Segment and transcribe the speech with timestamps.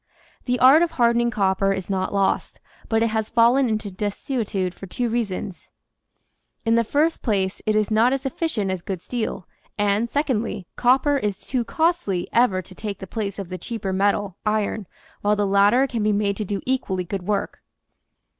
[0.45, 2.59] The art of hardening copper is not lost,
[2.89, 5.69] but it has fallen into desuetude for two reasons:
[6.65, 11.17] In the first place it is not as efficient as good steel, and, secondly, copper
[11.19, 14.87] is too costly ever to take the place of the cheaper metal, iron,
[15.21, 17.61] while the latter can be made to do equally good work.